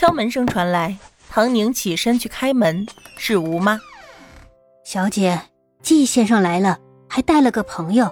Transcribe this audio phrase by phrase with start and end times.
[0.00, 0.96] 敲门声传来，
[1.28, 2.86] 唐宁起身去开门，
[3.18, 3.78] 是吴妈。
[4.82, 5.38] 小姐，
[5.82, 8.10] 季先生来了，还带了个朋友。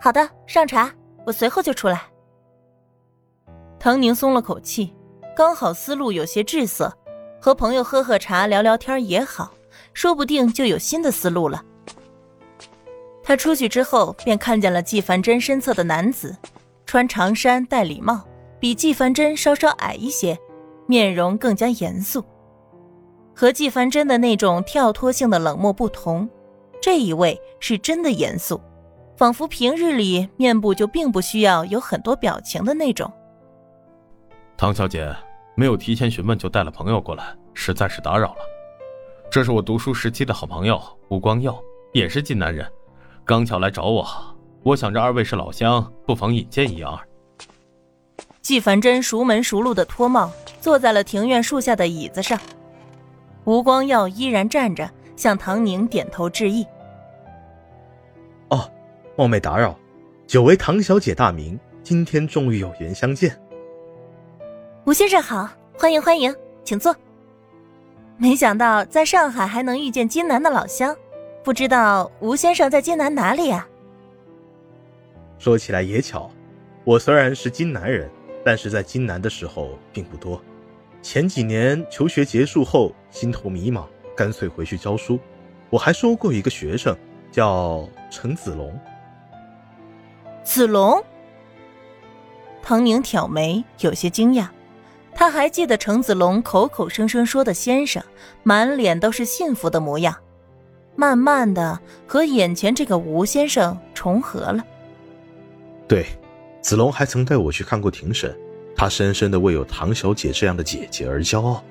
[0.00, 0.94] 好的，上茶，
[1.26, 2.02] 我随后就出来。
[3.80, 4.94] 唐宁松了口气，
[5.34, 6.96] 刚好思路有些滞涩，
[7.40, 9.52] 和朋友喝喝茶、聊聊天也好，
[9.92, 11.64] 说不定就有新的思路了。
[13.24, 16.36] 他出去之后，便看见了季凡真身侧的男子，
[16.86, 18.24] 穿长衫，戴礼帽，
[18.64, 20.38] 比纪凡真稍稍矮一些，
[20.86, 22.24] 面容更加严肃。
[23.36, 26.26] 和纪凡真的那种跳脱性的冷漠不同，
[26.80, 28.58] 这一位是真的严肃，
[29.18, 33.12] 仿佛平日里面部就并不需要有很多表情的那种。
[34.56, 35.14] 唐小姐
[35.54, 38.38] 没有提前询问就带了朋友过来，实在是打扰了。
[39.30, 41.54] 这是我读书时期的好朋友吴光耀，
[41.92, 42.66] 也是晋南人，
[43.26, 44.06] 刚巧来找我。
[44.62, 46.98] 我想着二位是老乡，不妨引荐一二。
[48.44, 50.30] 季凡真熟门熟路的脱帽，
[50.60, 52.38] 坐在了庭院树下的椅子上。
[53.44, 56.62] 吴光耀依然站着，向唐宁点头致意。
[58.50, 58.70] 哦，
[59.16, 59.74] 冒昧打扰，
[60.26, 63.34] 久违唐小姐大名，今天终于有缘相见。
[64.84, 65.48] 吴先生好，
[65.78, 66.94] 欢迎欢迎，请坐。
[68.18, 70.94] 没想到在上海还能遇见金南的老乡，
[71.42, 73.66] 不知道吴先生在金南哪里呀？
[75.38, 76.30] 说起来也巧，
[76.84, 78.10] 我虽然是金南人，
[78.44, 80.40] 但是在金南的时候并不多。
[81.00, 83.84] 前几年求学结束后，心头迷茫，
[84.16, 85.18] 干脆回去教书。
[85.70, 86.96] 我还收过一个学生，
[87.32, 88.78] 叫陈子龙。
[90.44, 91.02] 子龙？
[92.62, 94.46] 唐宁挑眉，有些惊讶。
[95.14, 98.02] 他还记得程子龙口口声声说的“先生”，
[98.42, 100.16] 满脸都是幸福的模样。
[100.96, 104.64] 慢慢的，和眼前这个吴先生重合了。
[105.86, 106.06] 对，
[106.64, 108.34] 子龙还曾带我去看过庭审。
[108.74, 111.62] 他深深的为有唐小姐这样的姐姐而骄傲。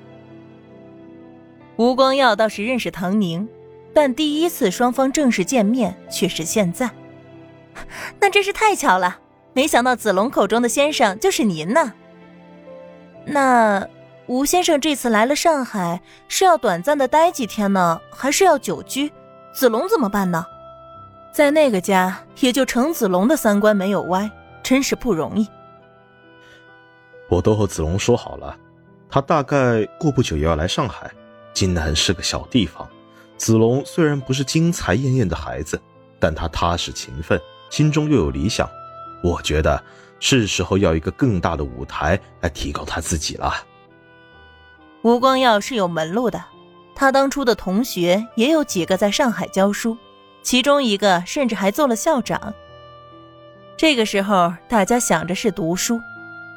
[1.76, 3.46] 吴光耀倒是认识唐宁，
[3.92, 6.88] 但第一次双方正式见面却是现在，
[8.20, 9.18] 那真是太巧了。
[9.52, 11.92] 没想到子龙口中的先生就是您呢。
[13.26, 13.86] 那
[14.26, 19.12] 吴先生这次来了上海，是要短暂的待几天呢，还是要久居？
[19.52, 20.46] 子龙怎么办呢？
[21.32, 24.30] 在那个家，也就程子龙的三观没有歪，
[24.64, 25.46] 真是不容易。
[27.28, 28.56] 我都和子龙说好了，
[29.08, 31.08] 他大概过不久也要来上海。
[31.52, 32.88] 金南是个小地方，
[33.36, 35.80] 子龙虽然不是金才艳艳的孩子，
[36.18, 38.68] 但他踏实勤奋，心中又有理想。
[39.22, 39.80] 我觉得
[40.18, 43.54] 是时候要一个更大的舞台来提高他自己了。
[45.02, 46.44] 吴光耀是有门路的，
[46.94, 49.96] 他当初的同学也有几个在上海教书，
[50.42, 52.52] 其中一个甚至还做了校长。
[53.76, 56.00] 这个时候，大家想着是读书。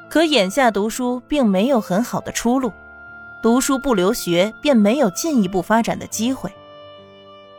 [0.09, 2.72] 可眼下读书并没有很好的出路，
[3.44, 6.50] 读书不留学便没有进一步发展的机会。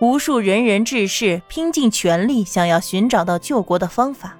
[0.01, 4.37] 无数仁人志士拼尽全力想要寻找到救国的方法。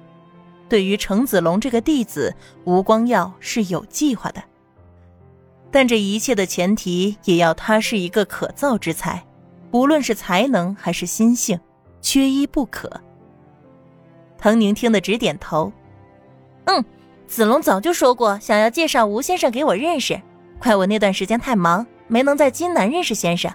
[0.69, 4.41] 对于程子龙这个弟子，吴光耀是有计划的。
[5.69, 9.23] 但这一切的前提也要他是一个可造之才，
[9.71, 11.59] 无论是才能还是心性，
[12.01, 12.89] 缺一不可。
[14.39, 15.71] 唐宁听得直点头，
[16.65, 16.83] 嗯。
[17.27, 20.19] 子龙早就说过想要介绍吴先生给我认识，
[20.57, 23.53] 怪我那段时间太忙，没能在金南认识先生。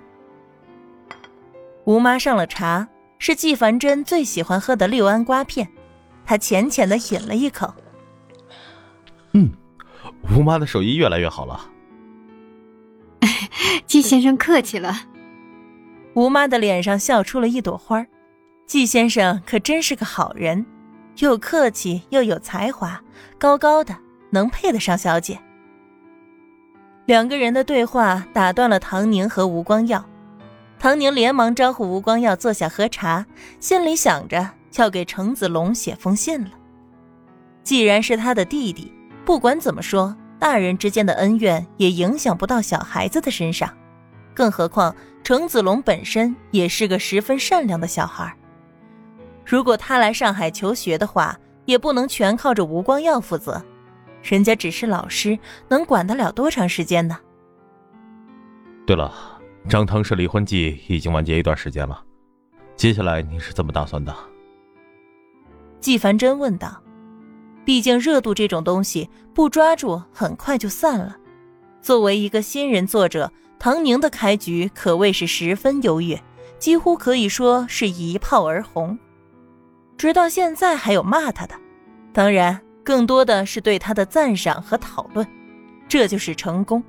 [1.82, 2.86] 吴妈上了茶，
[3.18, 5.68] 是季凡真最喜欢喝的六安瓜片，
[6.24, 7.74] 她浅浅的饮了一口。
[9.32, 9.50] 嗯，
[10.36, 11.68] 吴妈的手艺越来越好了。
[13.88, 14.94] 季先生客气了。
[16.14, 18.06] 吴妈的脸上笑出了一朵花，
[18.68, 20.64] 季先生可真是个好人。
[21.18, 23.00] 又客气又有才华，
[23.38, 23.96] 高高的，
[24.30, 25.38] 能配得上小姐。
[27.06, 30.04] 两个人的对话打断了唐宁和吴光耀，
[30.78, 33.26] 唐宁连忙招呼吴光耀坐下喝茶，
[33.60, 36.50] 心里想着要给程子龙写封信了。
[37.62, 38.92] 既然是他的弟弟，
[39.24, 43.70] 不管怎么说，大人之间的恩怨也影响不到小孩子的身上，
[44.34, 48.34] 更何况程子龙本身也是个十分善良的小孩。
[49.54, 53.64] 如果他来上海求学的话，也不能全靠着吴光耀负责，
[54.20, 57.16] 人家只是老师，能管得了多长时间呢？
[58.84, 59.14] 对了，
[59.68, 62.02] 张汤氏离婚季已经完结一段时间了，
[62.74, 64.12] 接下来你是怎么打算的？
[65.78, 66.82] 纪凡真问道。
[67.64, 71.16] 毕竟热度这种东西，不抓住很快就散了。
[71.80, 73.30] 作为一个新人作者，
[73.60, 76.20] 唐宁的开局可谓是十分优越，
[76.58, 78.98] 几乎可以说是一炮而红。
[80.04, 81.54] 直到现在还有骂他的，
[82.12, 85.26] 当然更多的是对他的赞赏和讨论。
[85.88, 86.84] 这就是成功。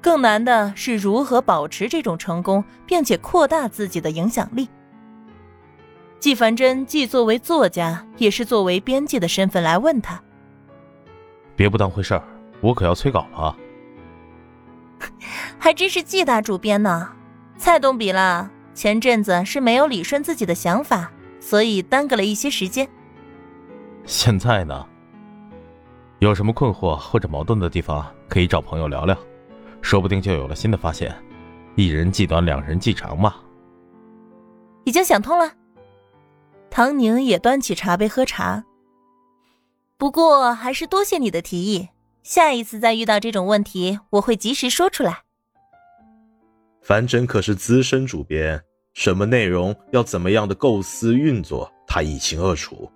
[0.00, 4.68] 更难的是如何保持这种成功，并且扩大自己的影响力。
[6.18, 10.20] 纪凡真既作为作家，也是作为编辑的身份来问他
[11.54, 12.24] ：“别不当回事儿，
[12.60, 13.56] 我可要催稿了。
[15.60, 17.08] ”还真是季大主编呢，
[17.56, 18.50] 菜动笔了。
[18.74, 21.12] 前阵子是没有理顺自己的想法，
[21.46, 22.88] 所以耽搁了一些时间。
[24.04, 24.84] 现在呢？
[26.18, 29.16] 有什么困惑或者矛盾的地方，可以找朋友聊聊。
[29.80, 31.14] 说不定就有了新的发现，
[31.76, 33.36] 一人计短，两人计长嘛。
[34.82, 35.52] 已经想通了。
[36.68, 38.64] 唐宁也端起茶杯喝茶。
[39.96, 41.90] 不过还是多谢你的提议，
[42.24, 45.22] 下一次再遇到这种问题，我会及时说出来。
[46.82, 48.60] 樊真可是资深主编，
[48.96, 52.90] 什么内容要怎么样的构思运作，他一清二楚。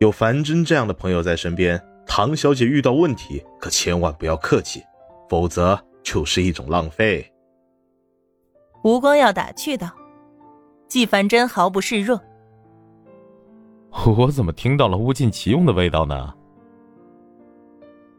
[0.00, 4.82] 有樊真这样的朋友在身边，唐小姐遇到问题可千万不要客气。
[5.30, 7.26] 否则就是一种浪费。
[8.84, 9.90] 吴光耀打趣道
[10.86, 12.20] ：“季凡真毫不示弱。”
[14.18, 16.34] 我怎么听到了物尽其用的味道呢？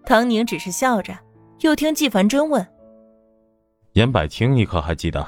[0.07, 1.15] 唐宁只是笑着，
[1.59, 2.67] 又听季凡真问
[3.93, 5.23] ：“严百清，你可还记得？”“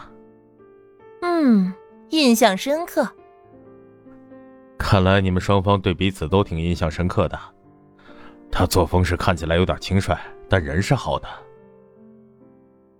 [1.45, 1.71] 嗯，
[2.09, 3.07] 印象深刻。”
[4.79, 7.39] 看来你们双方对彼此都挺印象深刻的。
[8.51, 10.17] 他作风是看起来有点轻率，
[10.49, 11.27] 但人是好的。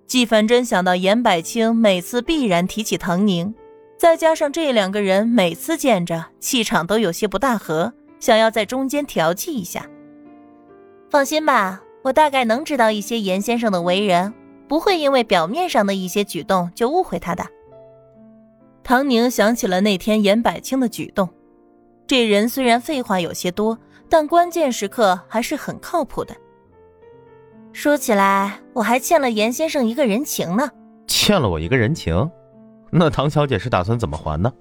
[0.06, 3.54] 季凡真想到严百清每次必然提起唐宁，
[3.98, 9.90] 再加上这两个人每次见着气场都有些不大合，想要在中间调剂一下。
[11.10, 14.32] 放心吧，我大概能知道一些严先生的为人，
[14.68, 17.44] 不会因为表面上的一些举动就误会他的。
[18.86, 21.28] 唐宁想起了那天严百清的举动，
[22.06, 23.76] 这人虽然废话有些多，
[24.08, 26.36] 但关键时刻还是很靠谱的。
[27.74, 30.70] 说起来，我还欠了严先生一个人情呢。
[31.08, 32.30] 欠了我一个人情，
[32.92, 34.54] 那唐小姐是打算怎么还呢？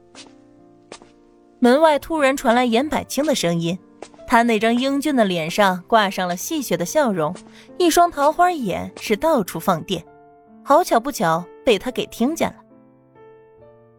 [1.59, 3.79] 门外突然传来严百清的声音，
[4.27, 7.37] 他那张英俊的脸上挂上了戏谑的笑容，
[7.77, 10.03] 一双桃花眼是到处放电。
[10.63, 12.64] 好巧不巧，被他给听见了。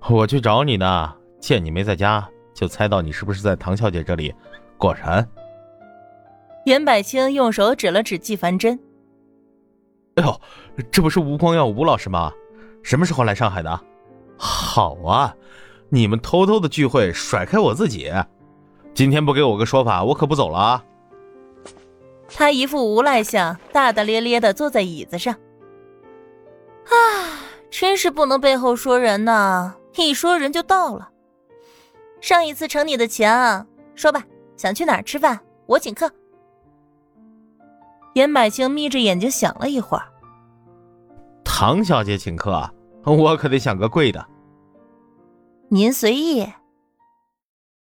[0.09, 4.33] 我去找你呢，见你没在家，就猜到你是不是在唐小姐这里。
[4.77, 5.27] 果然，
[6.65, 8.79] 严百清用手指了指季凡真。
[10.15, 10.39] 哎呦，
[10.91, 12.31] 这不是吴光耀吴老师吗？
[12.83, 13.81] 什么时候来上海的？
[14.37, 15.35] 好啊，
[15.89, 18.13] 你们偷偷的聚会，甩开我自己，
[18.93, 20.83] 今天不给我个说法，我可不走了啊！
[22.27, 25.33] 他一副无赖相，大大咧咧的坐在椅子上。
[26.85, 26.93] 啊，
[27.71, 31.09] 真是不能背后说人呐，一说人就到了。
[32.21, 33.27] 上一次承你的情，
[33.93, 34.23] 说吧，
[34.57, 36.11] 想去哪儿吃饭，我请客。
[38.15, 40.05] 严百清眯着眼睛想了一会儿。
[41.43, 42.69] 唐小姐请客，
[43.03, 44.25] 我可得想个贵的。
[45.69, 46.47] 您随意。